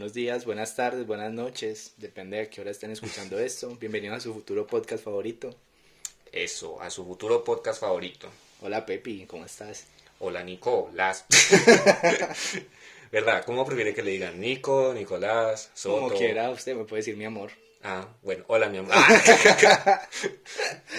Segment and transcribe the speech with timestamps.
[0.00, 3.76] buenos días, buenas tardes, buenas noches, depende de qué hora estén escuchando esto.
[3.78, 5.54] Bienvenidos a su futuro podcast favorito.
[6.32, 8.26] Eso, a su futuro podcast favorito.
[8.62, 9.84] Hola Pepi, ¿cómo estás?
[10.20, 11.26] Hola Nicolás.
[13.12, 13.44] ¿Verdad?
[13.44, 16.04] ¿Cómo prefiere que le digan Nico, Nicolás, Soto?
[16.04, 17.50] Como quiera, usted me puede decir mi amor.
[17.82, 18.94] Ah, bueno, hola mi amor.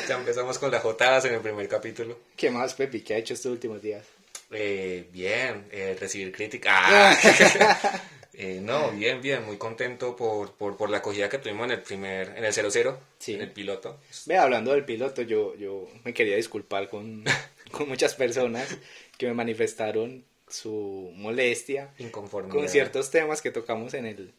[0.08, 2.20] ya empezamos con las jotadas en el primer capítulo.
[2.38, 3.02] ¿Qué más, Pepi?
[3.02, 4.06] ¿Qué ha hecho estos últimos días?
[4.52, 6.70] Eh, bien, eh, recibir crítica.
[6.72, 8.20] Ah.
[8.34, 11.82] Eh, no, bien, bien, muy contento por, por, por, la acogida que tuvimos en el
[11.82, 13.34] primer, en el 00, sí.
[13.34, 14.00] en el piloto.
[14.26, 17.26] Ve, hablando del piloto, yo, yo me quería disculpar con,
[17.72, 18.78] con muchas personas
[19.18, 21.94] que me manifestaron su molestia
[22.50, 24.34] con ciertos temas que tocamos en el,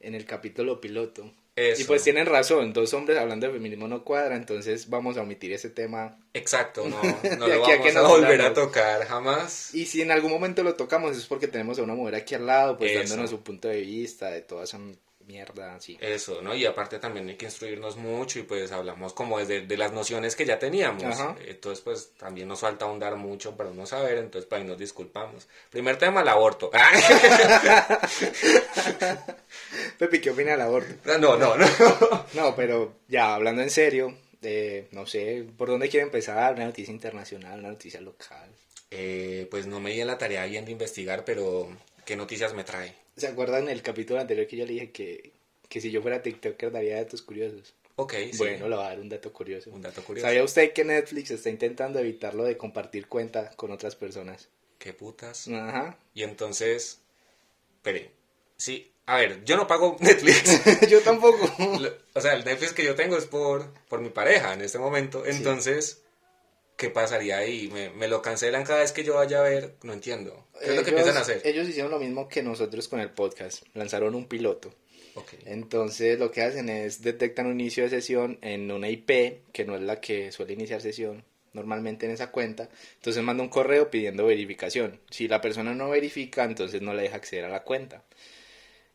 [0.00, 1.32] en el capítulo piloto.
[1.54, 5.52] Y pues tienen razón, dos hombres hablando de feminismo no cuadra, entonces vamos a omitir
[5.52, 6.18] ese tema.
[6.32, 9.74] Exacto, no, no lo vamos a, volver a tocar jamás.
[9.74, 12.46] Y si en algún momento lo tocamos es porque tenemos a una mujer aquí al
[12.46, 14.78] lado, pues dándonos su punto de vista de toda esa
[15.26, 15.98] mierda, sí.
[16.00, 16.54] Eso, ¿no?
[16.54, 20.34] Y aparte también hay que instruirnos mucho y pues hablamos como desde de las nociones
[20.36, 21.18] que ya teníamos.
[21.46, 25.48] Entonces pues también nos falta ahondar mucho para no saber, entonces para ahí nos disculpamos.
[25.70, 26.70] Primer tema, el aborto.
[29.98, 30.94] Pepi, ¿qué opina del aborto?
[31.18, 31.66] No, no, no.
[32.34, 36.54] no, pero ya, hablando en serio, eh, no sé, ¿por dónde quiere empezar?
[36.54, 38.50] ¿Una noticia internacional, una noticia local?
[38.90, 41.68] Eh, pues no me di la tarea bien de investigar, pero
[42.04, 42.94] ¿qué noticias me trae?
[43.16, 45.32] ¿Se acuerdan el capítulo anterior que yo le dije que,
[45.68, 47.74] que si yo fuera TikToker daría datos curiosos?
[47.96, 49.70] Ok, Bueno, le voy a dar un dato curioso.
[49.70, 50.26] Un dato curioso.
[50.26, 54.48] ¿Sabía usted que Netflix está intentando evitarlo de compartir cuenta con otras personas?
[54.78, 55.46] ¿Qué putas?
[55.48, 55.98] Ajá.
[56.14, 57.00] Y entonces,
[57.76, 58.10] espere,
[58.62, 60.88] sí, a ver, yo no pago Netflix.
[60.88, 61.50] yo tampoco.
[62.14, 65.26] o sea, el Netflix que yo tengo es por, por mi pareja en este momento.
[65.26, 66.02] Entonces,
[66.76, 67.68] ¿qué pasaría ahí?
[67.72, 69.74] ¿Me, ¿Me, lo cancelan cada vez que yo vaya a ver?
[69.82, 70.46] No entiendo.
[70.60, 71.42] ¿Qué es lo que piensan hacer?
[71.44, 73.64] Ellos hicieron lo mismo que nosotros con el podcast.
[73.74, 74.72] Lanzaron un piloto.
[75.14, 75.40] Okay.
[75.44, 79.76] Entonces lo que hacen es detectan un inicio de sesión en una IP que no
[79.76, 81.22] es la que suele iniciar sesión
[81.52, 82.68] normalmente en esa cuenta.
[82.96, 85.00] Entonces manda un correo pidiendo verificación.
[85.10, 88.04] Si la persona no verifica, entonces no le deja acceder a la cuenta.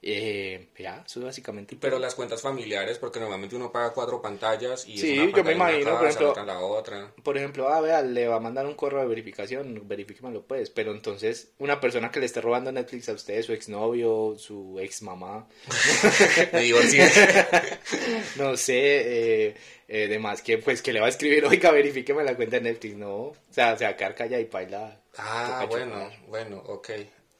[0.02, 1.75] Eh, ya, eso básicamente.
[1.80, 5.97] Pero las cuentas familiares, porque normalmente uno paga cuatro pantallas y sí, yo me imagino,
[5.97, 7.12] por ejemplo, la otra.
[7.24, 10.91] Por ejemplo, ah, vea, le va a mandar un correo de verificación, verifíquemelo pues, pero
[10.91, 15.47] entonces una persona que le esté robando Netflix a usted, su exnovio, su ex mamá,
[16.53, 16.69] me
[18.38, 19.56] no sé, eh,
[19.88, 22.96] eh, demás que pues que le va a escribir, oiga, verifíqueme la cuenta de Netflix,
[22.96, 25.02] no, o sea, se va a quedar callada y baila.
[25.18, 26.90] Ah, bueno, bueno, ok,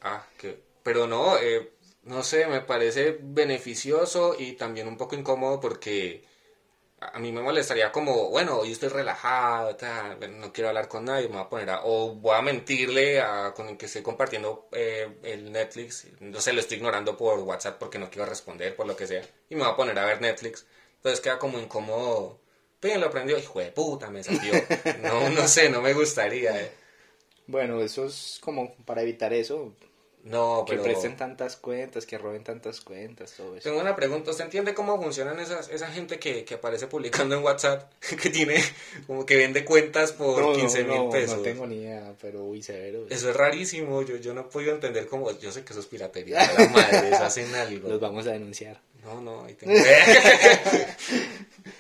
[0.02, 1.77] ah, que, pero no, eh
[2.08, 6.24] no sé, me parece beneficioso y también un poco incómodo porque
[7.00, 9.78] a mí me molestaría como, bueno, hoy estoy relajado,
[10.30, 13.54] no quiero hablar con nadie, me voy a poner a, o voy a mentirle a,
[13.54, 17.78] con el que estoy compartiendo eh, el Netflix, no sé, lo estoy ignorando por WhatsApp
[17.78, 20.22] porque no quiero responder, por lo que sea, y me voy a poner a ver
[20.22, 22.40] Netflix, entonces queda como incómodo,
[22.80, 24.54] pero lo aprendió, hijo de puta, me salió,
[25.04, 26.62] no, no sé, no me gustaría.
[26.62, 26.72] Eh.
[27.48, 29.74] Bueno, eso es como para evitar eso,
[30.30, 30.84] no, pero...
[30.84, 33.70] Que presten tantas cuentas, que roben tantas cuentas, todo eso.
[33.70, 37.44] Tengo una pregunta, ¿usted entiende cómo funcionan esas, esa gente que, que aparece publicando en
[37.44, 37.90] WhatsApp,
[38.22, 38.62] que tiene,
[39.06, 41.38] como que vende cuentas por no, 15 mil pesos?
[41.38, 43.06] No tengo ni idea, pero uy, severo.
[43.10, 45.86] Eso es rarísimo, yo, yo no he podido entender cómo, yo sé que eso es
[45.86, 47.88] piratería, la madre, hacen algo.
[47.98, 48.82] Los vamos a denunciar.
[49.04, 49.74] No, no, ahí tengo.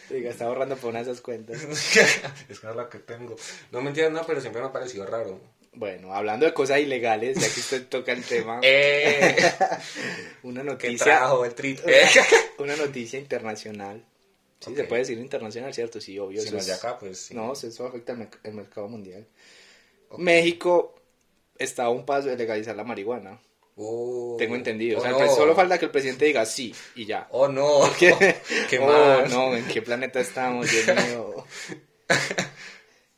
[0.09, 1.61] Diga, está ahorrando por una de esas cuentas.
[1.61, 3.35] es que es la que tengo.
[3.71, 5.41] No me entiendes, no, pero siempre me ha parecido raro.
[5.77, 8.59] Bueno, hablando de cosas ilegales, ya que usted toca el tema.
[8.63, 9.35] Eh,
[10.43, 11.21] una noticia.
[11.45, 11.79] el trip.
[12.57, 14.03] una noticia internacional.
[14.59, 16.01] Sí, se puede decir internacional, ¿cierto?
[16.01, 16.41] Sí, obvio.
[16.41, 17.35] Si no es de acá, pues sí.
[17.35, 19.27] No, eso afecta el, mercado mundial.
[20.17, 20.95] México
[21.59, 23.39] está a un paso de legalizar la marihuana.
[23.75, 24.97] Oh, Tengo entendido.
[24.97, 27.27] o sea, solo falta que el presidente diga sí y ya.
[27.29, 27.81] Oh, no.
[27.99, 28.15] ¿Qué,
[28.67, 30.71] ¿Qué oh, no, ¿en qué planeta estamos?
[30.71, 31.45] Dios mío.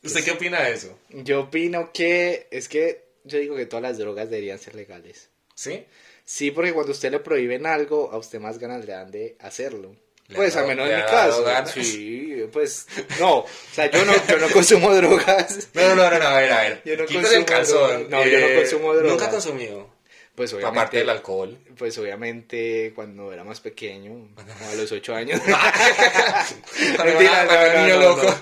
[0.04, 0.98] ¿Usted qué opina de eso?
[1.10, 5.30] Yo opino que es que yo digo que todas las drogas deberían ser legales.
[5.56, 5.86] ¿Sí?
[6.24, 9.96] Sí, porque cuando usted le prohíben algo, a usted más ganas le dan de hacerlo.
[10.34, 11.44] Pues al menos en mi caso.
[11.82, 12.88] Sí, pues
[13.20, 15.70] no, o sea, yo no, yo no consumo drogas.
[15.74, 16.82] No, no, no, no, a ver, a ver.
[16.86, 18.10] Yo no consumo el calzón.
[18.10, 19.12] No, yo no eh, consumo drogas.
[19.12, 19.90] Nunca he consumido.
[20.36, 20.80] Pues obviamente.
[20.80, 21.58] Aparte del alcohol.
[21.78, 24.30] Pues obviamente cuando era más pequeño,
[24.72, 25.42] a los ocho años.
[27.04, 28.36] Mentira, no, no, loco.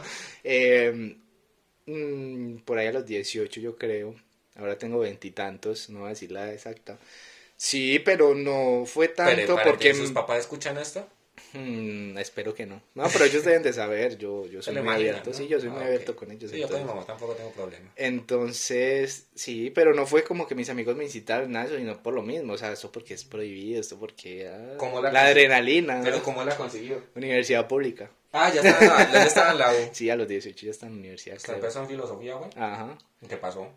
[0.44, 1.16] Eh,
[1.88, 4.16] Mm, por ahí a los 18 yo creo.
[4.56, 6.98] Ahora tengo veintitantos, no voy a decir la exacta.
[7.56, 9.94] Sí, pero no fue tanto porque...
[9.94, 11.07] ¿Sus papás escuchan esto?
[11.54, 12.81] Hmm, espero que no.
[12.94, 14.18] No, pero ellos deben de saber.
[14.18, 15.34] Yo, yo soy muy abierto.
[15.34, 16.51] Sí, yo soy muy ah, abierto con ellos.
[16.51, 17.92] Sí, yo con mi mamá tampoco tengo problema.
[17.95, 22.22] Entonces, sí, pero no fue como que mis amigos me incitaron nada, sino por lo
[22.22, 22.54] mismo.
[22.54, 24.48] O sea, esto porque es prohibido, esto porque.
[24.48, 26.01] Ah, la, adrenalina.
[26.04, 27.04] ¿Pero cómo la consiguió?
[27.16, 28.12] Universidad pública.
[28.38, 29.89] Ah, ya estaba, ya estaba en la U.
[29.92, 31.38] Sí, a los 18 ya estaba en la universidad.
[31.38, 32.50] ¿Está empezó en filosofía, güey?
[32.56, 32.98] Ajá.
[33.28, 33.69] ¿Qué pasó?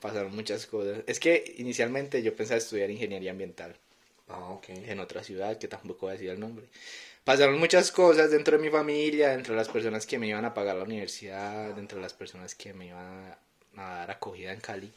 [0.00, 0.98] Pasaron muchas cosas.
[1.06, 3.76] Es que inicialmente yo pensaba estudiar ingeniería ambiental.
[4.28, 4.68] Ah, ok.
[4.68, 6.66] En otra ciudad, que tampoco voy a decir el nombre.
[7.24, 10.54] Pasaron muchas cosas dentro de mi familia, dentro de las personas que me iban a
[10.54, 13.36] pagar la universidad, dentro de las personas que me iban
[13.76, 14.92] a dar acogida en Cali.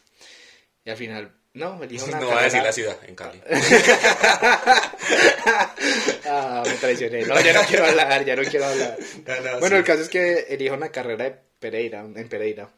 [0.86, 3.42] Y al final, no, me dijo una No va a decir la ciudad, en Cali.
[6.30, 7.26] ah, me traicioné.
[7.26, 8.98] No, ya no quiero hablar, ya no quiero hablar.
[9.60, 12.70] bueno, el caso es que elijo una carrera de Pereira, en Pereira.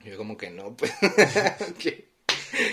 [0.00, 0.92] yo como que no, pues...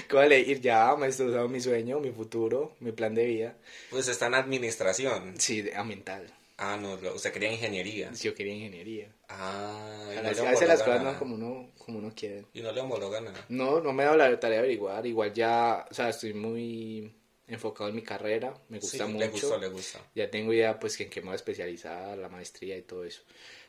[0.09, 0.47] ¿Cuál es?
[0.47, 3.57] Ir ya, me he estudiado mi sueño, mi futuro, mi plan de vida.
[3.89, 5.35] Pues está en administración.
[5.38, 6.33] Sí, ambiental.
[6.57, 8.13] Ah, no, usted quería ingeniería.
[8.15, 9.09] Sí, yo quería ingeniería.
[9.29, 12.45] Ah, a, veces las cosas no como uno, como uno quiere.
[12.53, 13.45] ¿Y no le homologa nada?
[13.49, 15.05] No, no me da la tarea de averiguar.
[15.05, 17.13] Igual ya, o sea, estoy muy
[17.47, 19.19] enfocado en mi carrera, me gusta mucho.
[19.19, 19.99] Le gusta, le gusta.
[20.13, 23.21] Ya tengo idea, pues, en qué me voy a especializar, la maestría y todo eso.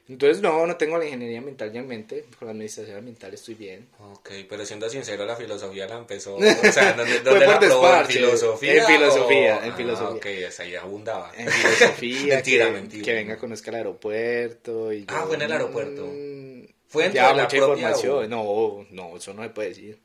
[0.08, 2.24] Entonces, no, no tengo la ingeniería ambiental ya en mente.
[2.38, 3.88] Con la administración ambiental estoy bien.
[3.98, 6.36] Ok, pero siendo sincero, la filosofía la empezó.
[6.38, 7.94] O sea, ¿dónde, dónde la probó?
[7.94, 8.72] ¿En filosofía?
[8.74, 10.08] En filosofía, en filosofía.
[10.08, 11.30] Ah, ok, esa ya abundaba.
[11.36, 12.34] En filosofía.
[12.36, 13.04] mentira, que, mentira.
[13.04, 14.92] Que venga a conocer el aeropuerto.
[14.94, 16.06] Y ah, fue en el aeropuerto.
[16.06, 18.30] Mm, fue en ya, la mucha información.
[18.30, 20.00] No, no, eso no se puede decir.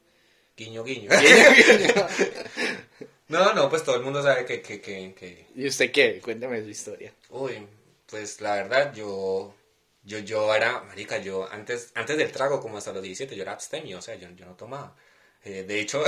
[0.58, 1.10] Guiño, guiño.
[1.22, 3.08] guiño, guiño.
[3.28, 5.48] No, no, pues todo el mundo sabe que, que, que, que...
[5.56, 6.20] ¿Y usted qué?
[6.22, 7.14] Cuéntame su historia.
[7.30, 7.68] Uy,
[8.08, 9.56] pues la verdad, yo
[10.04, 13.54] yo, yo era, marica, yo antes, antes del trago, como hasta los 17, yo era
[13.54, 14.96] abstemio, o sea, yo, yo no tomaba.
[15.44, 16.04] Eh, de hecho,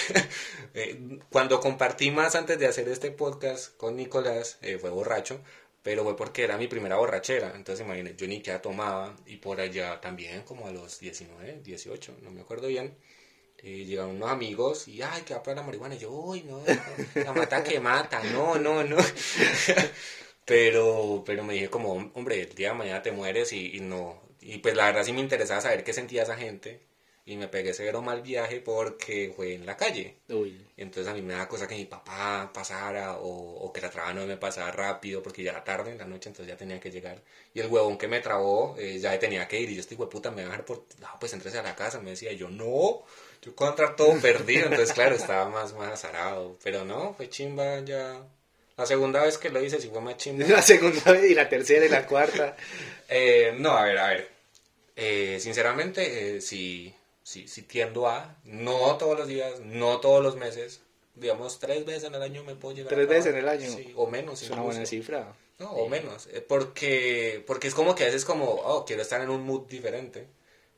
[0.74, 5.40] eh, cuando compartí más antes de hacer este podcast con Nicolás, eh, fue borracho,
[5.82, 7.52] pero fue porque era mi primera borrachera.
[7.54, 12.16] Entonces, imagínate, yo ni ya tomaba y por allá también, como a los 19, 18,
[12.22, 12.96] no me acuerdo bien.
[13.62, 15.94] Llegaron unos amigos y, ay, que va para la marihuana.
[15.94, 16.62] Y yo, uy, no,
[17.14, 18.96] la mata que mata, no, no, no.
[20.50, 24.20] Pero, pero me dije como, hombre, el día de mañana te mueres y, no.
[24.40, 26.80] Y pues la verdad sí me interesaba saber qué sentía esa gente.
[27.24, 30.16] Y me pegué severo mal viaje porque fue en la calle.
[30.28, 30.66] Uy.
[30.76, 34.12] Entonces a mí me da cosa que mi papá pasara o, o que la traba
[34.12, 36.90] no me pasara rápido porque ya era tarde en la noche, entonces ya tenía que
[36.90, 37.22] llegar.
[37.54, 39.70] Y el huevón que me trabó eh, ya tenía que ir.
[39.70, 40.86] Y yo estoy, puta, me va a dejar por...
[40.98, 42.00] No, pues entrese a la casa.
[42.00, 43.04] Me decía, yo no,
[43.42, 44.64] yo contra todo perdido.
[44.64, 46.58] Entonces, claro, estaba más, más azarado.
[46.62, 48.22] Pero no, fue chimba ya
[48.80, 50.46] la segunda vez que lo hice sí fue más chimba.
[50.48, 52.56] La segunda vez y la tercera y la cuarta.
[53.10, 54.28] eh, no, a ver, a ver.
[54.96, 60.36] Eh, sinceramente, eh, sí, sí, sí tiendo a, no todos los días, no todos los
[60.36, 60.80] meses,
[61.14, 63.70] digamos tres veces en el año me puedo llegar ¿Tres veces en el año?
[63.70, 64.40] Sí, o menos.
[64.42, 65.34] Es una buena cifra.
[65.58, 66.26] No, o menos.
[66.28, 69.68] Eh, porque, porque es como que a veces como, oh, quiero estar en un mood
[69.68, 70.26] diferente.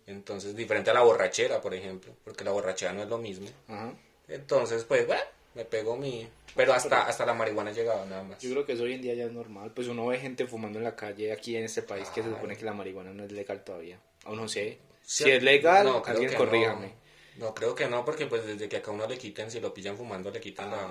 [0.07, 2.13] Entonces, diferente a la borrachera, por ejemplo.
[2.25, 3.49] Porque la borrachera no es lo mismo.
[3.69, 3.93] Ajá.
[4.29, 5.23] Entonces, pues, bueno,
[5.55, 8.39] me pego mi, pero hasta, hasta la marihuana ha llegado nada más.
[8.41, 9.73] Yo creo que eso hoy en día ya es normal.
[9.75, 12.57] Pues uno ve gente fumando en la calle aquí en este país que se supone
[12.57, 13.99] que la marihuana no es legal todavía.
[14.25, 14.79] Aún no sé.
[15.03, 16.95] Si es legal, no, alguien corríjame.
[17.39, 17.55] No.
[17.55, 20.31] creo que no, porque pues desde que acá uno le quiten, si lo pillan fumando,
[20.31, 20.89] le quitan la...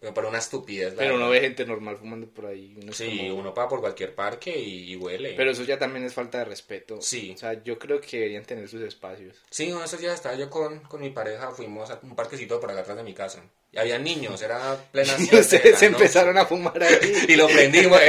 [0.00, 0.94] Pero para una estupidez.
[0.96, 2.76] Pero uno ve gente normal fumando por ahí.
[2.92, 5.34] sí, uno pasa por cualquier parque y, huele.
[5.36, 7.00] Pero eso ya también es falta de respeto.
[7.00, 7.32] Sí.
[7.34, 9.36] O sea, yo creo que deberían tener sus espacios.
[9.50, 12.70] Sí, no, esos días estaba yo con, con mi pareja, fuimos a un parquecito por
[12.70, 13.42] acá atrás de mi casa.
[13.72, 17.24] Y había niños, era plena Y ustedes empezaron a fumar ahí.
[17.28, 18.00] y lo prendimos.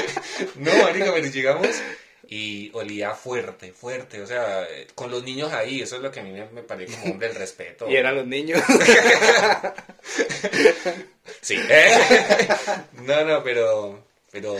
[0.56, 1.80] no, marica, llegamos
[2.32, 6.22] y olía fuerte, fuerte, o sea, con los niños ahí, eso es lo que a
[6.22, 7.86] mí me, parece como hombre el respeto.
[7.90, 8.62] Y eran los niños.
[11.40, 11.58] sí.
[13.02, 14.56] no, no, pero, pero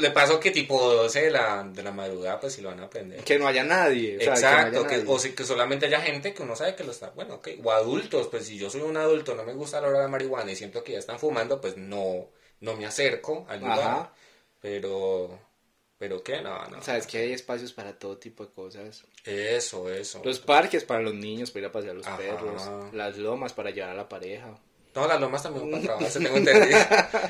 [0.00, 2.86] le pasó que tipo 12 de la, de la madrugada, pues si lo van a
[2.86, 3.22] aprender.
[3.22, 4.16] Que no haya nadie.
[4.16, 7.48] Exacto, que, o que solamente haya gente que uno sabe que lo está, bueno, ok,
[7.62, 10.10] o adultos, pues si yo soy un adulto, no me gusta la hora de la
[10.10, 12.26] marihuana y siento que ya están fumando, pues no,
[12.58, 14.10] no me acerco al lugar.
[14.60, 15.51] Pero
[16.02, 16.82] pero qué, no, no.
[16.82, 19.04] Sabes que hay espacios para todo tipo de cosas.
[19.24, 20.20] Eso, eso.
[20.24, 22.92] Los parques para los niños, para ir a pasear a los perros.
[22.92, 24.52] Las lomas para llevar a la pareja.
[24.96, 26.78] No, las lomas también para trabajar, tengo entendido.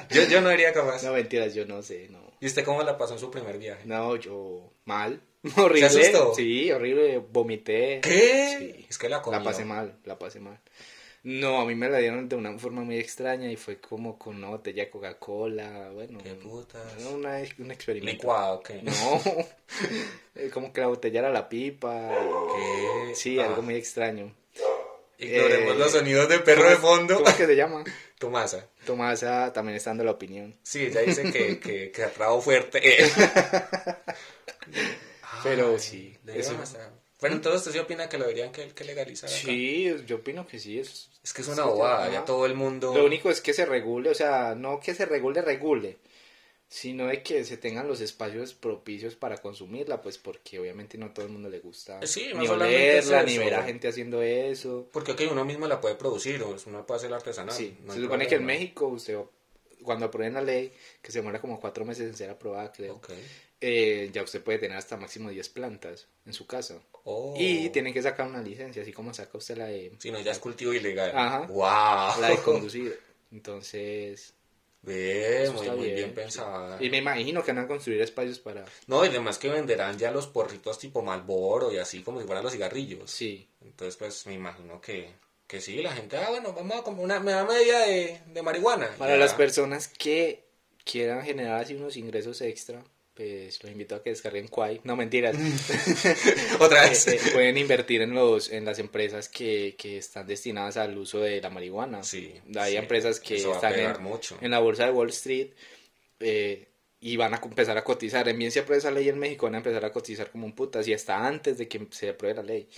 [0.08, 1.02] yo, yo no iría capaz.
[1.02, 2.32] No, mentiras, yo no sé, no.
[2.40, 3.82] ¿Y usted cómo la pasó en su primer viaje?
[3.84, 5.20] No, yo mal.
[5.58, 5.90] Horrible.
[5.90, 6.34] ¿Se asustó?
[6.34, 7.18] Sí, horrible.
[7.18, 8.00] Vomité.
[8.00, 8.56] ¿Qué?
[8.58, 8.86] Sí.
[8.88, 10.58] Es que la La pasé mal, la pasé mal.
[11.24, 14.36] No, a mí me la dieron de una forma muy extraña y fue como con
[14.36, 16.18] una botella de Coca-Cola, bueno.
[16.18, 16.82] ¿Qué putas?
[17.12, 18.12] Una, un experimento.
[18.12, 18.70] ¿Licuado ok.
[18.82, 19.22] No,
[20.52, 22.10] como que la botella era la pipa.
[22.56, 23.14] ¿Qué?
[23.14, 24.34] Sí, algo muy extraño.
[25.18, 27.16] Ignoremos los sonidos de perro de fondo.
[27.18, 27.84] ¿Cómo es que se llama?
[28.18, 28.66] Tomasa.
[28.84, 30.56] Tomasa también está dando la opinión.
[30.64, 32.08] Sí, ella dice que, que, que
[32.40, 32.80] fuerte.
[35.44, 36.16] Pero sí.
[37.22, 39.30] Bueno, entonces usted sí opina que lo deberían que, que legalizar.
[39.30, 40.78] Sí, yo opino que sí.
[40.78, 42.92] Es, es que es una bobada, ya todo el mundo...
[42.92, 45.98] Lo único es que se regule, o sea, no que se regule, regule,
[46.68, 51.14] sino de que se tengan los espacios propicios para consumirla, pues porque obviamente no a
[51.14, 54.88] todo el mundo le gusta ni olerla, ni ver a gente haciendo eso.
[54.92, 57.54] Porque aquí uno mismo la puede producir, o uno puede hacer artesanal.
[57.54, 59.16] Sí, se supone que en México usted
[59.82, 63.00] cuando aprueben la ley, que se demora como cuatro meses en ser aprobada, creo,
[63.60, 66.80] eh, ya usted puede tener hasta máximo 10 plantas en su casa.
[67.04, 67.34] Oh.
[67.36, 69.92] Y tiene que sacar una licencia, así como saca usted la de...
[69.98, 71.10] Si no, ya es cultivo ilegal.
[71.14, 71.46] Ajá.
[71.46, 72.20] ¡Wow!
[72.20, 72.98] La de conducir.
[73.30, 74.34] Entonces...
[74.84, 76.76] Bien, muy, bien, bien pensada.
[76.82, 78.64] Y me imagino que van a construir espacios para...
[78.88, 82.42] No, y además que venderán ya los porritos tipo Malboro y así como si fueran
[82.42, 83.08] los cigarrillos.
[83.08, 83.48] Sí.
[83.60, 85.08] Entonces, pues me imagino que,
[85.46, 88.88] que sí, la gente, ah, bueno, vamos a comprar una, media de, de marihuana.
[88.98, 90.44] Para las personas que
[90.84, 92.82] quieran generar así unos ingresos extra,
[93.14, 94.80] pues los invito a que descarguen Quai.
[94.84, 95.36] No, mentiras.
[96.60, 97.06] Otra vez.
[97.08, 101.20] Eh, eh, pueden invertir en los en las empresas que, que, están destinadas al uso
[101.20, 102.02] de la marihuana.
[102.02, 102.32] Sí.
[102.56, 103.94] Hay empresas que están en,
[104.40, 105.50] en, la bolsa de Wall Street
[106.20, 106.68] eh,
[107.00, 108.28] y van a empezar a cotizar.
[108.28, 110.54] En bien se apruebe esa ley en México, van a empezar a cotizar como un
[110.54, 112.68] putas y hasta antes de que se apruebe la ley.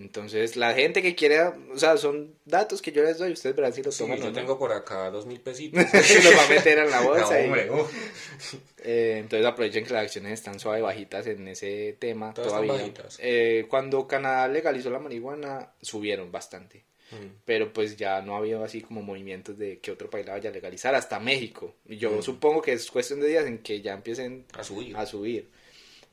[0.00, 3.74] Entonces, la gente que quiere, o sea, son datos que yo les doy, ustedes verán
[3.74, 4.18] si los toman.
[4.18, 5.78] yo tengo por acá dos mil pesitos.
[5.92, 7.38] los va a meter en la bolsa.
[7.38, 12.92] eh, entonces, aprovechen que las acciones están suave bajitas en ese tema todavía.
[13.18, 16.84] Eh, cuando Canadá legalizó la marihuana, subieron bastante.
[17.10, 17.42] Mm.
[17.44, 20.48] Pero pues ya no ha habido así como movimientos de que otro país la vaya
[20.48, 21.74] a legalizar, hasta México.
[21.86, 22.22] Y yo mm.
[22.22, 24.96] supongo que es cuestión de días en que ya empiecen a subir.
[24.96, 25.50] A subir.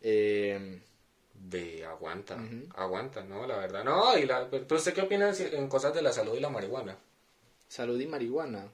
[0.01, 0.81] Eh,
[1.37, 2.37] de aguanta,
[2.75, 3.45] aguanta, ¿no?
[3.47, 3.83] La verdad.
[3.83, 6.97] No, y la, pero usted qué opina en cosas de la salud y la marihuana?
[7.67, 8.71] Salud y marihuana.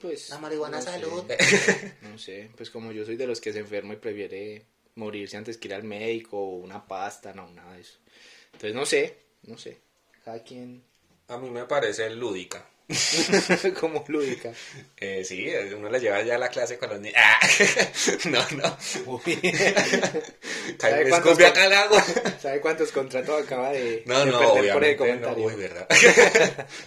[0.00, 0.30] Pues...
[0.30, 1.24] La marihuana salud.
[2.02, 5.58] no sé, pues como yo soy de los que se enferma y prefiere morirse antes
[5.58, 7.98] que ir al médico o una pasta, no, nada de eso.
[8.46, 9.78] Entonces no sé, no sé.
[10.24, 10.82] Cada quien...
[11.28, 12.66] A mí me parece lúdica.
[13.80, 14.52] como lúdica.
[14.96, 17.16] Eh, sí, uno le lleva ya a la clase con los niños.
[17.18, 17.38] ¡Ah!
[18.24, 18.76] no, no.
[20.78, 22.04] ¿Sabe cuántos, acá el agua.
[22.40, 25.86] ¿Sabe cuántos contratos acaba de, no, no, obviamente No, uy, verdad.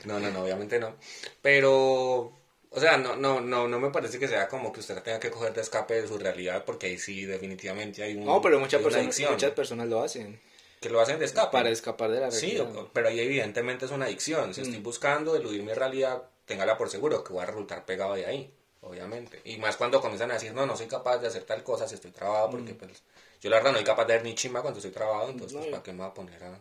[0.06, 0.96] no, no, no, obviamente no.
[1.42, 2.34] Pero,
[2.70, 5.32] o sea, no, no, no, no me parece que sea como que usted tenga que
[5.32, 8.26] coger de escape de su realidad, porque ahí sí, definitivamente hay un.
[8.26, 10.40] No, pero muchas personas, muchas personas lo hacen
[10.84, 11.52] que lo hacen de escape.
[11.52, 12.70] Para escapar de la realidad.
[12.70, 14.54] Sí, pero ahí evidentemente es una adicción.
[14.54, 14.84] Si estoy mm.
[14.84, 19.42] buscando eludir mi realidad, téngala por seguro que voy a resultar pegado de ahí, obviamente.
[19.46, 21.96] Y más cuando comienzan a decir, no, no soy capaz de hacer tal cosa si
[21.96, 22.78] estoy trabado, porque mm.
[22.78, 23.04] pues
[23.40, 25.70] yo la verdad no soy capaz de ver ni chima cuando estoy trabado, entonces pues,
[25.70, 26.60] ¿para qué me voy a poner a...?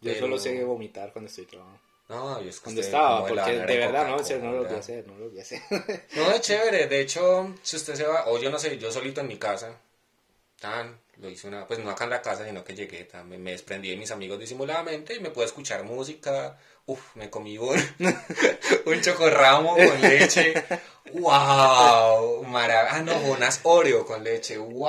[0.00, 1.78] Yo solo sé vomitar cuando estoy trabado.
[2.08, 5.06] No, yo es que Cuando estaba, porque de verdad no, no lo voy a hacer,
[5.06, 5.62] no lo voy a hacer.
[6.16, 9.20] no, es chévere, de hecho, si usted se va, o yo no sé, yo solito
[9.20, 9.78] en mi casa,
[10.60, 13.52] tan, lo hice una, pues no acá en la casa, sino que llegué, también me
[13.52, 17.76] desprendí de mis amigos disimuladamente y me pude escuchar música, Uf, me comí un,
[18.86, 20.52] un chocorramo con leche.
[21.12, 22.42] ¡Wow!
[22.44, 22.96] Maravilloso.
[22.96, 24.56] Ah, no, unas Oreo con leche.
[24.56, 24.88] ¡Wow!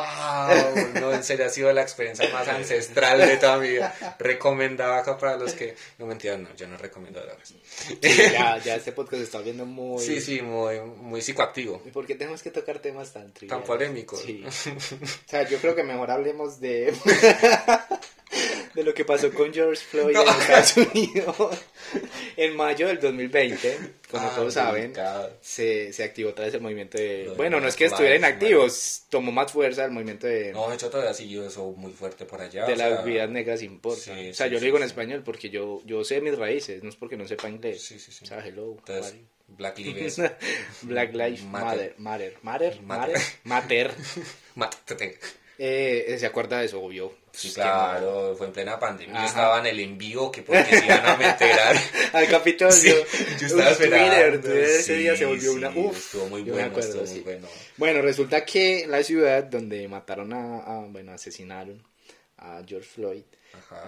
[1.00, 3.94] No, en serio ha sido la experiencia más ancestral de toda mi vida.
[4.18, 5.76] Recomendaba acá para los que.
[6.00, 7.54] No mentira, no, yo no recomiendo drogas.
[8.02, 10.04] ya, ya este podcast se está viendo muy.
[10.04, 11.82] Sí, sí, muy, muy psicoactivo.
[11.86, 14.22] ¿Y por qué tenemos que tocar temas tan Tan polémicos.
[14.22, 14.44] Sí.
[14.48, 16.94] o sea, yo creo que mejor hablemos de
[18.74, 21.60] de lo que pasó con George Floyd en Estados Unidos
[22.38, 24.94] en mayo del 2020, como ah, todos saben,
[25.42, 27.32] se, se, activó otra vez el movimiento de...
[27.36, 28.65] bueno, no es que estuviera inactivo,
[29.10, 30.51] tomó más fuerza el movimiento de...
[30.53, 32.65] No, de hecho todavía siguió eso muy fuerte por allá.
[32.65, 34.30] De las vidas negras importan.
[34.30, 36.96] o sea, yo lo digo en español porque yo, yo sé mis raíces, no es
[36.96, 37.82] porque no sepa inglés.
[37.82, 38.25] Sí, sí, sí.
[38.25, 38.77] O sea, hello.
[39.48, 40.22] Black Lives
[40.82, 41.96] Black Lives Matter.
[41.98, 42.38] Matter.
[42.42, 42.82] Matter.
[42.82, 43.22] Matter.
[43.44, 43.94] Matter.
[44.56, 45.20] Matter.
[45.60, 47.13] Eh, ¿Se acuerda de eso, obvio?
[47.36, 49.22] Sí, claro, fue en plena pandemia.
[49.22, 51.52] Yo estaba en el envío que porque se iban a meter
[52.13, 52.72] al Capitolio.
[52.72, 54.54] Sí, yo estaba esperando.
[54.54, 55.70] ese día se volvió una.
[55.72, 56.78] Uf, estuvo muy bueno.
[56.78, 57.48] estuvo muy bueno.
[57.78, 61.84] Bueno, resulta que la ciudad donde mataron a, bueno, asesinaron
[62.38, 63.24] a George Floyd,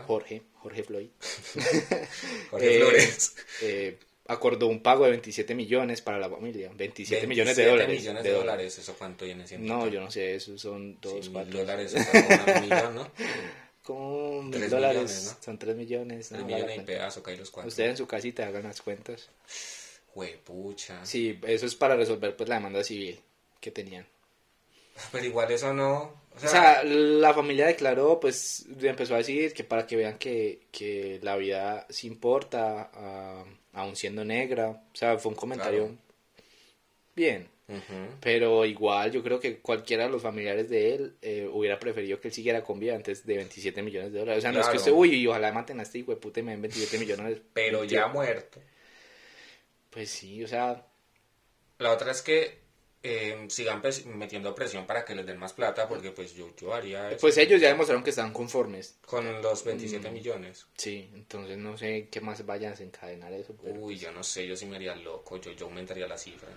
[0.07, 1.09] Jorge, Jorge Floyd.
[2.49, 3.35] Jorge Flores.
[3.61, 6.71] Eh, acordó un pago de 27 millones para la familia.
[6.75, 7.99] 27, millones de dólares.
[7.99, 8.77] millones de, dólares.
[8.77, 9.73] ¿eso cuánto viene siendo?
[9.73, 11.59] No, yo no sé, eso son dos, cuatro.
[11.59, 13.11] dólares, eso es un millón, ¿no?
[13.83, 15.43] Como mil dólares, ¿no?
[15.43, 16.29] son 3 millones.
[16.29, 17.53] 3 millones y pedazo, los.
[17.53, 19.29] Ustedes en su casita hagan las cuentas.
[20.15, 21.05] Huepucha.
[21.05, 23.19] Sí, eso es para resolver pues la demanda civil
[23.59, 24.07] que tenían.
[25.11, 26.24] Pero igual eso no...
[26.43, 31.19] O sea, la familia declaró, pues empezó a decir que para que vean que, que
[31.23, 32.91] la vida sí importa,
[33.73, 34.69] aún siendo negra.
[34.69, 35.95] O sea, fue un comentario
[37.15, 37.47] bien.
[38.19, 42.27] Pero igual yo creo que cualquiera de los familiares de él eh, hubiera preferido que
[42.27, 44.39] él siguiera con vida antes de 27 millones de dólares.
[44.39, 46.41] O sea, no es que usted, uy, y ojalá maten a este hijo de puta
[46.41, 47.41] y me den 27 millones.
[47.53, 48.61] Pero ya muerto.
[49.89, 50.85] Pues sí, o sea...
[51.79, 52.64] La otra es que
[53.07, 53.83] eh, sigan
[54.15, 57.21] metiendo presión para que les den más plata, porque pues yo, yo haría eso.
[57.21, 58.97] Pues ellos ya demostraron que están conformes.
[59.05, 60.13] Con los 27 mm.
[60.13, 60.65] millones.
[60.75, 63.55] Sí, entonces no sé qué más vayan a desencadenar eso.
[63.61, 66.49] Uy, pues yo no sé, yo sí me haría loco, yo, yo aumentaría la cifra.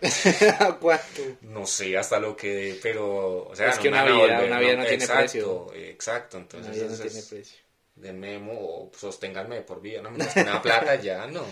[0.80, 1.22] ¿Cuánto?
[1.40, 4.86] No sé hasta lo que, pero, o sea, es que una, vida, una vida no,
[4.86, 5.74] tiene precio.
[5.74, 6.68] Exacto, entonces.
[6.68, 7.58] Una vida no tiene precio.
[7.96, 11.44] De memo o sosténganme por vida, no me nada plata ya, no.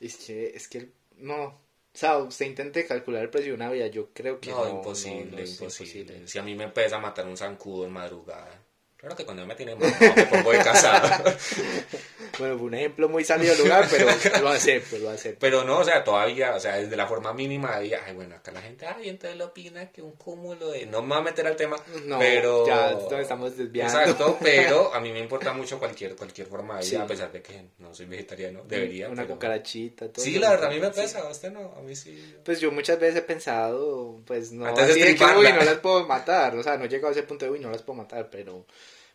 [0.00, 0.88] Es que, es que,
[1.18, 1.65] no,
[1.96, 4.68] o sea, usted intente calcular el precio de una vida, yo creo que no.
[4.68, 6.28] imposible, imposible.
[6.28, 8.65] Si a mí me empieza a matar un zancudo en madrugada,
[9.06, 11.22] Claro que cuando me tiene mal, no me pongo de casado.
[12.40, 14.06] bueno, fue un ejemplo muy salido del lugar, pero
[14.42, 15.38] lo acepto, lo acepto.
[15.38, 18.50] Pero no, o sea, todavía, o sea, desde la forma mínima de, ay, bueno, acá
[18.50, 20.86] la gente, ay, entonces lo opina que un cúmulo de...
[20.86, 22.66] No me voy a meter al tema, no, pero...
[22.66, 23.96] ya estamos desviando.
[23.96, 27.42] Exacto, pero a mí me importa mucho cualquier, cualquier forma de vida, a pesar de
[27.42, 29.08] que no soy vegetariano, debería.
[29.08, 30.24] Una cucarachita, todo.
[30.24, 32.34] Sí, la verdad, a mí me pesa, a usted no, a mí sí.
[32.44, 36.04] Pues yo muchas veces he pensado, pues no, Antes de que, uy, no las puedo
[36.08, 38.28] matar, o sea, no he llegado a ese punto de, uy, no las puedo matar,
[38.30, 38.66] pero...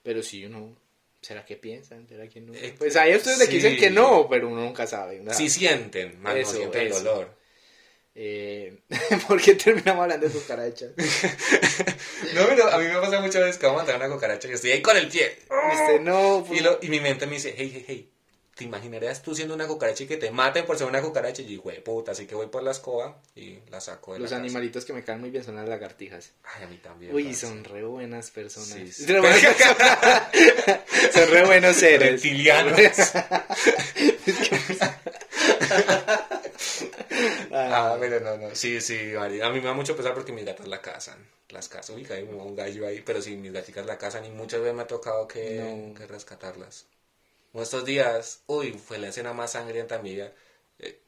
[0.03, 0.75] Pero si uno,
[1.21, 2.07] ¿será que piensan?
[2.07, 2.53] ¿Será que no?
[2.53, 5.21] Eh, pues hay ustedes que dicen que no, pero uno nunca sabe.
[5.33, 7.41] Sí sienten, más no sienten el dolor.
[8.13, 8.81] Eh,
[9.27, 10.91] ¿Por qué terminamos hablando de cucarachas?
[12.33, 14.51] no, pero a mí me pasa muchas veces que vamos a matar una cucaracha y
[14.51, 15.37] estoy ahí con el pie.
[16.01, 18.11] no, y, lo, y mi mente me dice, hey, hey, hey,
[18.55, 21.41] ¿Te imaginarías tú siendo una cucaracha y que te maten por ser una cucaracha?
[21.41, 24.83] Y güey, puta, así que voy por la escoba y la saco de Los animalitos
[24.83, 26.33] que me caen muy bien son las lagartijas.
[26.43, 27.15] Ay, a mí también.
[27.15, 28.67] Uy, son re buenas personas.
[28.97, 29.15] son
[31.29, 32.11] re buenos seres.
[32.11, 32.77] Reptilianos.
[37.53, 38.53] ah, pero no, no.
[38.53, 41.25] Sí, sí, A mí me da mucho pesar porque mis gatas la cazan.
[41.49, 41.95] Las cazan.
[41.95, 43.01] Uy, hay un gallo ahí.
[43.01, 46.85] Pero sí, mis gatitas la cazan y muchas veces me ha tocado que, que rescatarlas
[47.59, 50.33] estos días, uy, fue la escena más sangrienta mía.
[50.79, 50.99] Eh,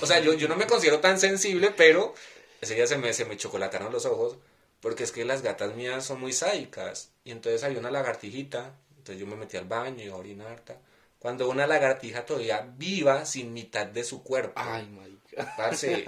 [0.00, 2.14] o sea, yo, yo no me considero tan sensible, pero
[2.60, 4.36] ese día se me, se me chocolataron los ojos,
[4.80, 7.10] porque es que las gatas mías son muy sádicas.
[7.24, 10.62] Y entonces hay una lagartijita, entonces yo me metí al baño y a orinar.
[11.18, 14.54] Cuando una lagartija todavía viva sin mitad de su cuerpo.
[14.56, 15.54] Ay, marica.
[15.56, 16.06] Parce,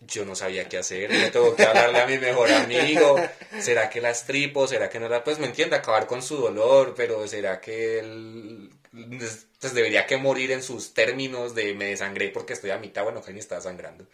[0.00, 3.16] yo no sabía qué hacer, me tengo que hablarle a mi mejor amigo,
[3.60, 4.66] ¿será que las tripo?
[4.66, 5.22] ¿Será que no la...?
[5.22, 10.52] Pues me entiende, acabar con su dolor, pero ¿será que él pues debería que morir
[10.52, 14.06] en sus términos de me desangré porque estoy a mitad, bueno, ni estaba sangrando.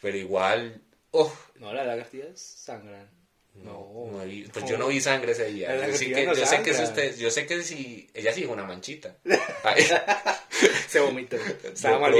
[0.00, 1.32] Pero igual, oh.
[1.56, 3.08] No, las lagartijas sangran.
[3.54, 4.10] No,
[4.52, 5.74] pues yo no vi sangre ese día.
[5.76, 9.16] Yo, que, yo sé que si usted, yo sé que si ella sí una manchita.
[10.88, 11.36] Se vomitó.
[11.62, 12.14] Estaba mal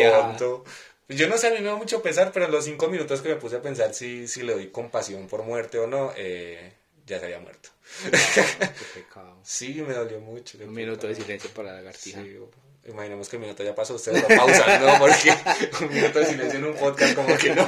[1.09, 3.31] Yo no sé, a mí me da mucho pesar, pero en los cinco minutos que
[3.31, 6.73] me puse a pensar si, si le doy compasión por muerte o no, eh,
[7.07, 7.71] ya se había muerto.
[9.43, 10.59] Sí, me dolió mucho.
[10.59, 12.23] Un minuto de silencio para la lagartija.
[12.87, 14.99] imaginemos que el minuto ya pasó, usted lo pausa, ¿no?
[14.99, 15.31] Porque
[15.85, 17.67] un minuto de silencio en un podcast como que no.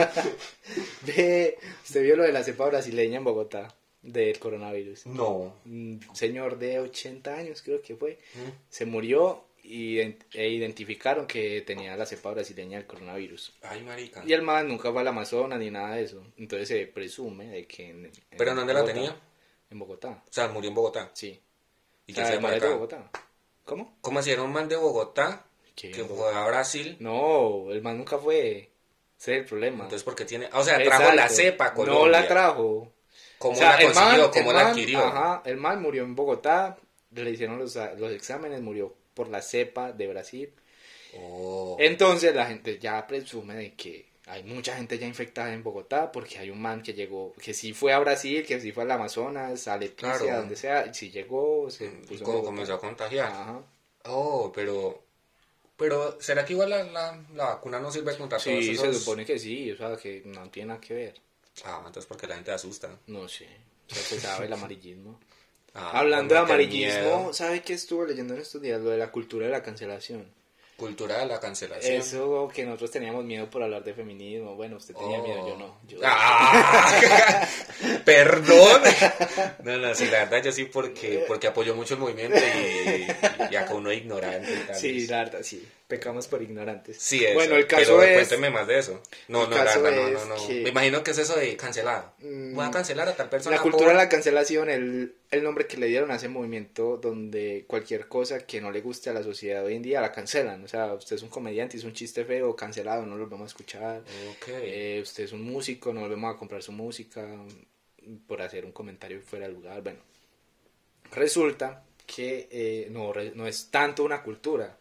[1.03, 3.75] Ve, ¿usted vio lo de la cepa brasileña en Bogotá?
[4.03, 5.07] Del coronavirus.
[5.07, 5.55] No.
[5.67, 8.19] Un señor de 80 años, creo que fue.
[8.35, 8.51] ¿Mm?
[8.71, 13.53] Se murió y, e identificaron que tenía la cepa brasileña del coronavirus.
[13.63, 14.23] Ay, marica.
[14.27, 16.25] Y el man nunca fue al Amazonas ni nada de eso.
[16.39, 18.11] Entonces se presume de que...
[18.37, 19.17] ¿Pero dónde la tenía?
[19.71, 20.23] En Bogotá.
[20.27, 21.11] O sea, murió en Bogotá.
[21.13, 21.41] Sí.
[22.07, 23.11] ¿Y qué se de Bogotá.
[23.65, 23.97] ¿Cómo?
[24.01, 26.97] ¿Cómo hacía un man de Bogotá que fue a Brasil?
[27.01, 28.71] No, el man nunca fue.
[29.19, 29.85] Ese es el problema.
[29.85, 30.49] Entonces, ¿por qué tiene...?
[30.53, 32.05] O sea, trajo la cepa Colombia.
[32.05, 32.93] No la trajo.
[33.39, 34.31] ¿Cómo la consiguió?
[34.31, 34.99] ¿Cómo la adquirió?
[35.01, 36.79] Ajá, el man murió en Bogotá,
[37.11, 40.55] le hicieron los, los exámenes, murió por la cepa de Brasil.
[41.19, 41.77] Oh.
[41.79, 46.39] Entonces la gente ya presume de que hay mucha gente ya infectada en Bogotá porque
[46.39, 49.69] hay un man que llegó, que sí fue a Brasil, que sí fue al Amazonas,
[49.69, 53.63] a Leticia, donde sea, si llegó, se mm, puso comenzó a contagiar.
[54.05, 55.07] Oh, pero
[55.77, 56.83] pero ¿será que igual la,
[57.35, 60.23] la, vacuna no sirve contra sí, todos Sí, se supone que sí, o sea, que
[60.25, 61.15] no tiene nada que ver.
[61.65, 62.99] Ah, entonces porque la gente asusta.
[63.07, 63.47] No sé,
[63.87, 65.21] se sabe el amarillismo.
[65.75, 68.81] Ah, Hablando de amarillismo, ¿sabe qué estuvo leyendo en estos días?
[68.81, 70.27] Lo de la cultura de la cancelación.
[70.77, 71.95] Cultura de la cancelación.
[71.95, 74.57] Eso que nosotros teníamos miedo por hablar de feminismo.
[74.57, 75.79] Bueno, usted tenía miedo, yo no.
[76.05, 77.47] Ah,
[78.05, 78.83] perdón.
[79.63, 83.07] No, no, sí, la verdad yo sí porque, porque apoyo mucho el movimiento y,
[83.51, 84.53] y acá uno ignorante.
[84.53, 85.67] Y tal sí, la verdad, sí.
[85.89, 86.97] Pecamos por ignorantes.
[86.99, 87.35] Sí, eso.
[87.35, 88.17] Bueno, el caso pero es...
[88.17, 89.01] cuénteme más de eso.
[89.29, 90.49] No, no, la verdad, no, no, no.
[90.49, 92.13] Me imagino que es eso de cancelar.
[92.19, 93.55] Voy a mm, cancelar a tal persona.
[93.55, 97.67] La cultura de la cancelación, el, el nombre que le dieron a ese movimiento donde
[97.69, 100.65] cualquier cosa que no le guste a la sociedad hoy en día la cancelan.
[100.65, 103.53] O sea, usted es un comediante, hizo un chiste feo, cancelado, no lo vamos a
[103.53, 104.03] escuchar.
[104.39, 104.97] Okay.
[104.97, 107.29] Eh, usted es un músico, no volvemos a comprar su música
[108.27, 109.83] por hacer un comentario fuera de lugar.
[109.83, 110.01] Bueno,
[111.13, 114.79] resulta que eh, no, no es tanto una cultura.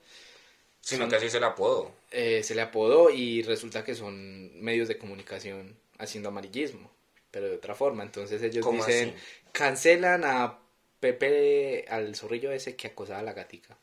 [0.79, 1.91] Sino que así se le apodó.
[2.11, 6.91] Eh, se le apodó y resulta que son medios de comunicación haciendo amarillismo,
[7.31, 8.03] pero de otra forma.
[8.03, 9.15] Entonces ellos dicen,
[9.51, 10.59] cancelan a
[10.99, 13.75] Pepe, al zorrillo ese que acosaba a la gatica.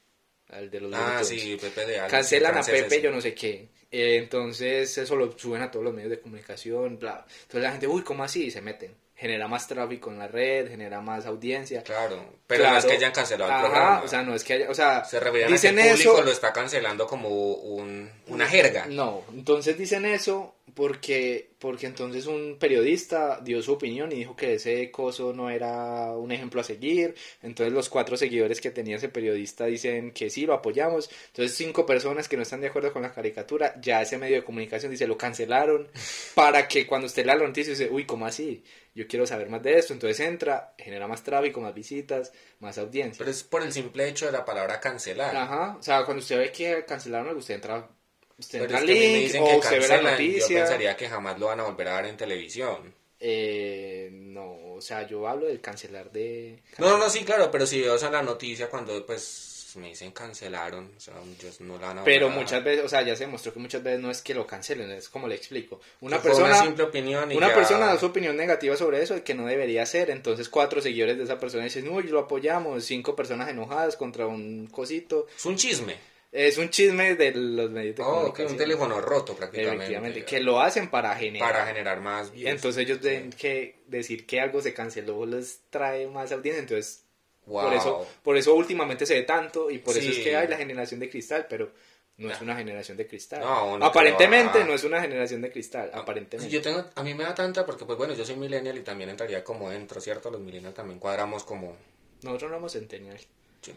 [0.51, 3.69] Al de los Ah, sí, Pepe de Cancelan a Pepe, yo no sé qué.
[3.91, 7.27] Eh, entonces eso lo suben a todos los medios de comunicación, bla.
[7.43, 8.45] Entonces la gente, uy, ¿cómo así?
[8.45, 11.85] Y se meten genera más tráfico en la red, genera más audiencia.
[11.85, 14.03] Claro, pero no es que hayan cancelado el programa.
[14.05, 16.33] O sea, no es que haya, o sea, se dicen que el público eso, lo
[16.33, 18.87] está cancelando como un, una jerga.
[18.87, 24.55] No, entonces dicen eso porque, porque entonces un periodista dio su opinión y dijo que
[24.55, 27.15] ese coso no era un ejemplo a seguir.
[27.43, 31.11] Entonces los cuatro seguidores que tenía ese periodista dicen que sí, lo apoyamos.
[31.29, 34.45] Entonces cinco personas que no están de acuerdo con la caricatura, ya ese medio de
[34.45, 35.89] comunicación dice lo cancelaron
[36.35, 38.65] para que cuando usted lea la noticia dice, uy, ¿cómo así?
[38.95, 39.93] Yo quiero saber más de esto.
[39.93, 43.19] Entonces entra, genera más tráfico, más visitas, más audiencia.
[43.19, 45.35] Pero es por el simple hecho de la palabra cancelar.
[45.37, 47.89] Ajá, o sea, cuando usted ve que cancelaron, usted entra
[48.39, 50.49] Usted entra link o usted ve la noticia.
[50.49, 52.95] Yo pensaría que jamás lo van a volver a ver en televisión.
[53.25, 56.61] Eh, no, o sea, yo hablo del cancelar de...
[56.79, 60.91] No, no, sí, claro, pero si veo o la noticia cuando pues me dicen cancelaron,
[60.97, 63.53] o sea, ellos no la van a Pero muchas veces, o sea, ya se demostró
[63.53, 65.81] que muchas veces no es que lo cancelen, es como le explico.
[66.01, 69.35] Una persona, una simple opinión y una persona da su opinión negativa sobre eso, que
[69.35, 73.49] no debería ser, entonces cuatro seguidores de esa persona dicen, uy, lo apoyamos, cinco personas
[73.49, 75.27] enojadas contra un cosito.
[75.37, 75.97] Es un chisme.
[76.33, 80.25] Es un chisme de los medios de oh, que un teléfono roto prácticamente.
[80.25, 81.53] que lo hacen para generar.
[81.53, 86.33] Para generar más Entonces ellos deben que decir que algo se canceló les trae más
[86.33, 87.05] audiencia, entonces
[87.45, 90.57] por eso por eso últimamente se ve tanto y por eso es que hay la
[90.57, 91.71] generación de cristal, pero
[92.17, 93.43] no es una generación de cristal.
[93.83, 96.51] aparentemente no es una generación de cristal, aparentemente.
[96.51, 99.11] Yo tengo, a mí me da tanta porque pues bueno, yo soy millennial y también
[99.11, 100.31] entraría como dentro, ¿cierto?
[100.31, 101.77] Los millennials también cuadramos como...
[102.23, 103.19] Nosotros no somos centennial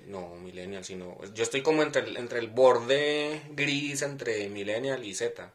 [0.08, 5.14] no millennial, sino yo estoy como entre el, entre el borde gris entre millennial y
[5.14, 5.52] Z.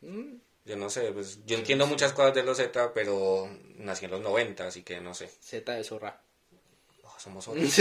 [0.00, 0.36] Mm.
[0.66, 4.22] Yo no sé, pues yo entiendo muchas cosas de los Z, pero nací en los
[4.22, 5.28] 90, así que no sé.
[5.40, 6.20] Z de zorra.
[7.02, 7.74] Oh, somos otros.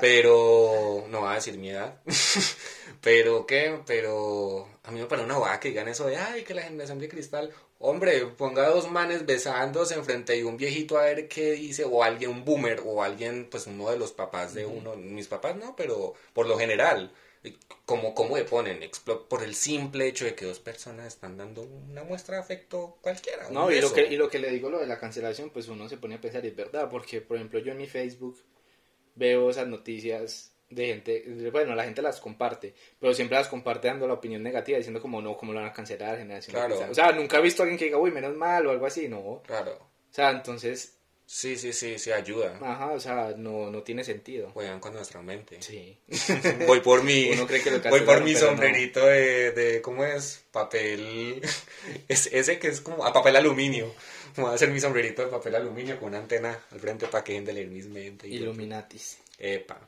[0.00, 1.01] pero
[1.44, 2.00] decir mi edad.
[3.00, 6.54] pero qué, pero a mí me parece una vaca que digan eso de, ay, que
[6.54, 7.50] la generación de cristal.
[7.78, 12.30] Hombre, ponga dos manes besándose enfrente de un viejito a ver qué dice, o alguien,
[12.30, 16.14] un boomer, o alguien, pues uno de los papás de uno, mis papás no, pero
[16.32, 17.12] por lo general,
[17.84, 18.88] como, como le ponen,
[19.28, 23.50] por el simple hecho de que dos personas están dando una muestra de afecto cualquiera.
[23.50, 25.88] No, y lo, que, y lo que le digo, lo de la cancelación, pues uno
[25.88, 28.38] se pone a pensar, y es verdad, porque por ejemplo yo en mi Facebook
[29.16, 34.06] veo esas noticias de gente, bueno, la gente las comparte, pero siempre las comparte dando
[34.06, 36.78] la opinión negativa, diciendo como no, como lo van a cancelar, generación claro.
[36.90, 39.08] O sea, nunca he visto a alguien que diga, uy, menos mal o algo así,
[39.08, 39.42] no.
[39.46, 39.72] Claro.
[39.72, 40.98] O sea, entonces...
[41.24, 42.58] Sí, sí, sí, sí, ayuda.
[42.60, 44.50] Ajá, o sea, no, no tiene sentido.
[44.50, 45.62] Juegan con nuestra mente.
[45.62, 45.96] Sí.
[46.66, 50.44] voy por mi, Uno cree que lo voy por mi sombrerito de, de, ¿cómo es?
[50.50, 51.40] Papel,
[52.08, 53.94] es, ese que es como, a papel aluminio.
[54.36, 57.32] Voy a hacer mi sombrerito de papel aluminio con una antena al frente para que
[57.32, 58.30] gente leer mis mentes.
[58.30, 59.18] Illuminatis.
[59.38, 59.80] Epa.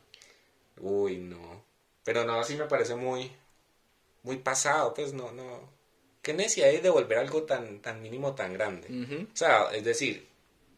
[0.81, 1.65] Uy, no.
[2.05, 3.31] Pero no, así me parece muy,
[4.23, 5.73] muy pasado, pues no, no.
[6.23, 8.89] ¿Qué hay de devolver algo tan, tan mínimo, tan grande?
[9.33, 10.27] O sea, es decir,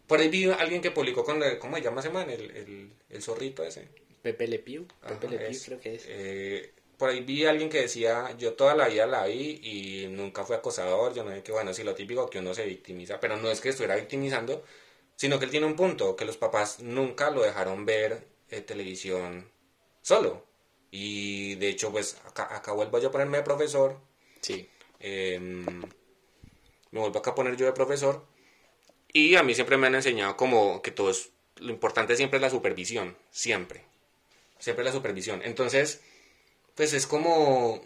[0.06, 2.28] por ahí vi a alguien que publicó con, ¿cómo se llama ese man?
[2.28, 3.88] El, el, zorrito ese.
[4.22, 6.04] Pepe Le Pew, Pepe Le Pew creo que es.
[6.09, 10.06] Eh, por ahí vi a alguien que decía, yo toda la vida la vi y
[10.09, 13.20] nunca fui acosador, yo no sé qué, bueno, sí, lo típico que uno se victimiza,
[13.20, 14.64] pero no es que estuviera victimizando,
[15.14, 19.48] sino que él tiene un punto, que los papás nunca lo dejaron ver eh, televisión
[20.07, 20.47] solo.
[20.92, 23.99] Y de hecho, pues acá, acá vuelvo yo a ponerme de profesor.
[24.40, 24.69] Sí.
[25.01, 25.64] Em,
[26.92, 28.25] me vuelvo acá a poner yo de profesor.
[29.12, 32.42] Y a mí siempre me han enseñado como que todo es, lo importante siempre es
[32.42, 33.85] la supervisión, siempre.
[34.61, 35.42] Siempre la supervisión.
[35.42, 36.01] Entonces,
[36.77, 37.83] pues es como,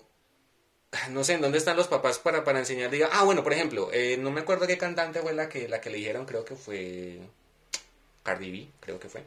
[1.08, 2.90] no sé, ¿en dónde están los papás para, para enseñar?
[2.90, 5.80] Diga, ah, bueno, por ejemplo, eh, no me acuerdo qué cantante fue la que, la
[5.80, 7.20] que le dijeron, creo que fue
[8.22, 9.24] Cardi B, creo que fue.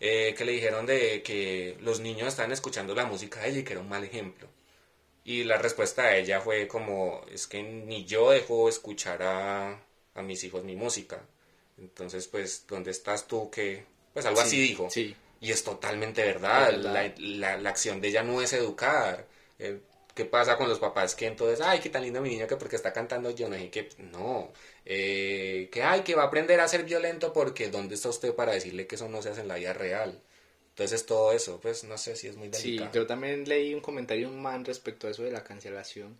[0.00, 3.64] Eh, que le dijeron de que los niños estaban escuchando la música de ella y
[3.64, 4.48] que era un mal ejemplo.
[5.24, 9.82] Y la respuesta de ella fue como, es que ni yo dejo escuchar a,
[10.22, 11.20] mis hijos mi música.
[11.76, 13.50] Entonces, pues, ¿dónde estás tú?
[13.50, 14.88] Que, pues algo así dijo.
[14.90, 15.14] Sí.
[15.40, 16.72] Y es totalmente verdad.
[16.72, 19.26] La, la, acción de ella no es educar.
[19.58, 19.80] Eh,
[20.14, 22.74] ¿Qué pasa con los papás que entonces, ay, qué tan lindo mi niño que porque
[22.74, 24.52] está cantando yo no que no,
[24.90, 28.52] eh, que ay, que va a aprender a ser violento porque ¿dónde está usted para
[28.52, 30.18] decirle que eso no se hace en la vida real?
[30.70, 32.90] Entonces todo eso, pues no sé si es muy delicado.
[32.90, 36.16] Sí, yo también leí un comentario un man respecto a eso de la cancelación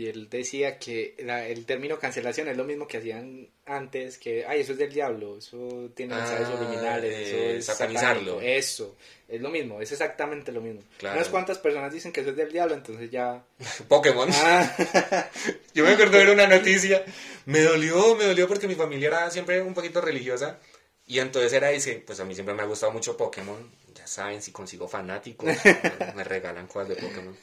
[0.00, 4.62] y él decía que el término cancelación es lo mismo que hacían antes, que, ay,
[4.62, 8.40] eso es del diablo, eso tiene mensajes ah, subliminales, eso es satanizarlo.
[8.40, 8.96] Eso,
[9.28, 10.80] es lo mismo, es exactamente lo mismo.
[11.02, 13.44] Unas cuantas personas dicen que eso es del diablo, entonces ya...
[13.88, 14.30] Pokémon.
[14.32, 14.74] Ah.
[15.74, 17.04] Yo me acuerdo de ver una noticia,
[17.44, 20.58] me dolió, me dolió porque mi familia era siempre un poquito religiosa
[21.06, 23.70] y entonces era ese, pues a mí siempre me ha gustado mucho Pokémon.
[24.00, 25.50] Ya saben, si consigo fanáticos,
[26.14, 27.36] me regalan cosas de Pokémon.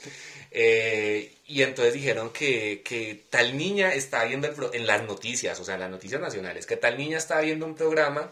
[0.49, 5.75] Eh, y entonces dijeron que, que tal niña está viendo en las noticias, o sea,
[5.75, 8.31] en las noticias nacionales, que tal niña está viendo un programa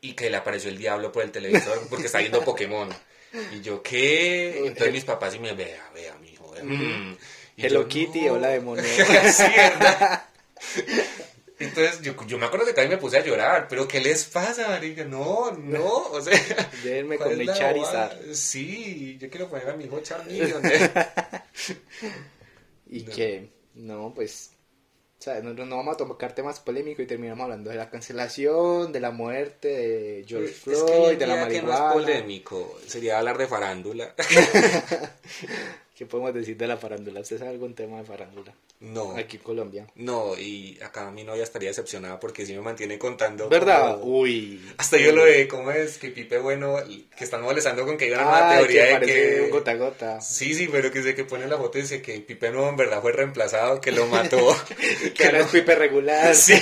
[0.00, 2.88] y que le apareció el diablo por el televisor porque está viendo Pokémon.
[3.52, 4.66] Y yo, ¿qué?
[4.66, 6.54] Entonces mis papás y me vea, vea, mi hijo.
[6.62, 7.14] Mm.
[7.58, 8.84] Hello Kitty, hola demonio.
[8.86, 10.24] sí, ¿verdad?
[11.64, 14.68] Entonces yo, yo me acuerdo que también me puse a llorar, pero ¿qué les pasa,
[14.68, 15.04] marica?
[15.04, 16.32] No, no, o sea...
[16.84, 18.32] Déjenme con mi Charizard.
[18.32, 20.62] Sí, yo quiero poner a mi hijo Charmeleon.
[22.86, 24.50] y que, no, pues...
[25.18, 28.90] O sea, no, no, vamos a tocar temas polémicos y terminamos hablando de la cancelación,
[28.90, 31.48] de la muerte de George Floyd, de la marihuana.
[31.48, 34.16] Que no es polémico, sería hablar de farándula.
[35.94, 37.20] ¿Qué podemos decir de la farándula?
[37.20, 38.54] ¿Usted sabe algún tema de farándula?
[38.80, 39.14] No.
[39.16, 39.86] Aquí en Colombia.
[39.94, 43.48] No, y acá mi novia estaría decepcionada porque sí me mantiene contando.
[43.48, 43.98] ¿Verdad?
[44.02, 44.60] Uy.
[44.78, 45.98] Hasta yo lo de, ¿cómo es?
[45.98, 46.76] Que Pipe Bueno,
[47.16, 49.40] que están molestando con que hay una teoría de que.
[49.42, 50.20] Un gota gota.
[50.20, 52.76] Sí, sí, pero que sé que pone la foto y dice que Pipe Nuevo en
[52.76, 54.56] verdad fue reemplazado, que lo mató.
[55.14, 56.34] que ahora es Pipe regular.
[56.34, 56.54] Sí.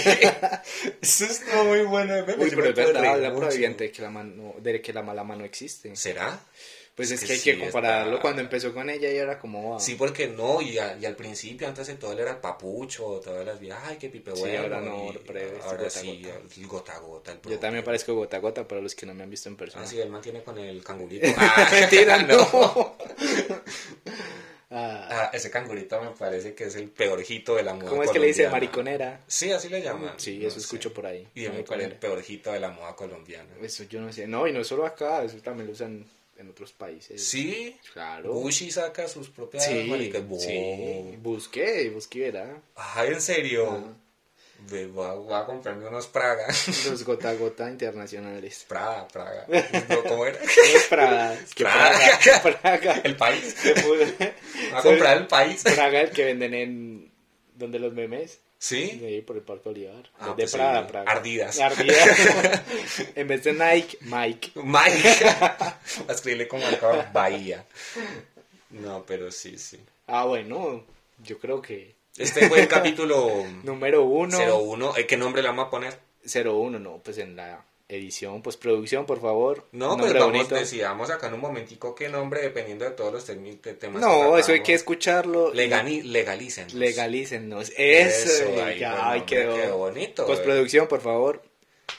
[1.00, 2.16] Eso está muy bueno.
[2.36, 5.94] Uy, pero es verdad, la de que la, mano, de que la mala mano existe.
[5.96, 6.38] ¿Será?
[7.00, 9.80] Pues es, que, hay que compararlo cuando empezó con ella y era como...
[9.80, 13.46] Sí, porque no, y, y, al principio antes de todo él era el papucho, todas
[13.46, 14.46] las vidas, ay, qué pipe bueno.
[14.46, 15.10] Sí, ahora no,
[15.64, 16.22] ahora sí,
[16.58, 17.38] el gota gota.
[17.48, 19.82] Yo también parezco gota gota para los que no me han visto en persona.
[19.82, 21.26] Ah, sí, él mantiene con el cangurito.
[21.38, 22.96] ah, mentira, no.
[24.72, 25.08] Ah.
[25.10, 28.20] ah, ese cangurito me parece que es el peorjito de la moda ¿Cómo es que
[28.20, 29.20] le dice mariconera?
[29.26, 30.14] Sí, así le llaman.
[30.16, 31.26] Sí, eso escucho por ahí.
[31.34, 33.48] Y me parece el peorjito de la moda colombiana.
[33.60, 34.28] Eso yo no sé.
[34.28, 36.06] No, y no solo acá, eso también lo usan
[36.40, 37.22] en otros países.
[37.22, 38.33] Sí, claro.
[38.33, 40.22] Gucci saca sus propias sí, maricas.
[40.38, 42.57] Sí, busqué, busqué, ¿verdad?
[42.76, 43.94] Ah, ¿en serio?
[44.68, 46.46] Voy, a, comprarme unos Praga.
[46.88, 48.64] Los gota gota internacionales.
[48.68, 49.46] Praga, Praga.
[50.09, 50.38] ¿Cómo era?
[50.42, 51.38] es Praga.
[51.57, 52.59] Praga.
[52.61, 53.00] Praga.
[53.05, 53.57] El país.
[53.83, 54.03] Voy
[54.74, 55.62] a comprar el país.
[55.62, 57.12] Praga, el que venden en...
[57.55, 58.40] donde los memes.
[58.60, 59.22] ¿Sí?
[59.26, 60.10] por el Parque Olivar.
[60.18, 61.10] Ah, de pues Prada, Praga.
[61.10, 61.58] Ardidas.
[61.60, 62.62] Ardidas.
[63.14, 64.50] en vez de Nike, Mike.
[64.56, 65.24] Mike.
[65.30, 65.78] a
[66.10, 67.64] escribirle como acá Bahía.
[68.68, 69.80] No, pero sí, sí.
[70.06, 70.84] Ah, bueno,
[71.24, 71.94] yo creo que...
[72.18, 73.46] Este fue el capítulo...
[73.62, 74.36] Número uno.
[74.38, 74.92] 01.
[75.08, 75.98] ¿Qué nombre le vamos a poner?
[76.22, 79.66] 01, no, pues en la edición, postproducción, por favor.
[79.72, 83.24] No, pues vamos, decidamos acá en un momentico qué nombre, dependiendo de todos los
[83.79, 84.00] temas.
[84.00, 85.53] No, eso hay que escucharlo.
[85.53, 86.66] Legali legalicen.
[86.79, 87.72] Legalícennos.
[87.76, 89.76] Eso, ya, ay, quedó.
[89.76, 90.26] bonito.
[90.26, 91.42] Postproducción, por favor.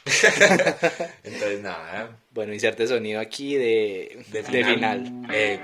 [1.24, 2.18] Entonces, nada.
[2.32, 5.28] Bueno, inserte sonido aquí de, de final.
[5.32, 5.60] Eh,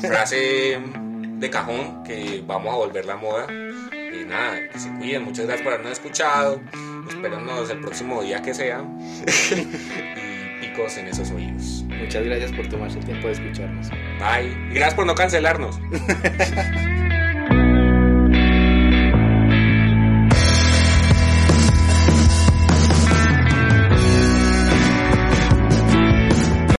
[0.00, 3.46] frase de cajón que vamos a volver la moda.
[3.50, 5.24] Y nada, que se cuiden.
[5.24, 6.60] Muchas gracias por habernos escuchado.
[7.08, 8.84] Espérenos el próximo día que sea.
[9.56, 11.84] y picos en esos oídos.
[11.88, 13.90] Muchas gracias por tomarse el tiempo de escucharnos.
[13.90, 14.50] Bye.
[14.70, 15.80] Y gracias por no cancelarnos.